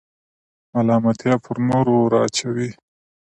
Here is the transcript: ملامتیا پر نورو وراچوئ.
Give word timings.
ملامتیا 0.73 1.35
پر 1.43 1.57
نورو 1.69 1.93
وراچوئ. 2.01 2.69